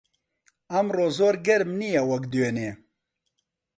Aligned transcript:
ئەمڕۆ 0.71 1.05
زۆر 1.17 1.35
گەرم 1.45 1.71
نییە 1.79 2.01
وەک 2.09 2.23
دوێنێ. 2.31 2.71